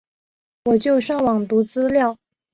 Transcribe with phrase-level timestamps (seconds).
[0.65, 2.17] 我就上网读资料